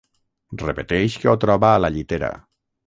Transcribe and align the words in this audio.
Repeteix 0.63 1.19
que 1.21 1.31
ho 1.33 1.37
troba 1.47 1.71
a 1.75 1.87
la 1.87 1.95
llitera. 1.99 2.35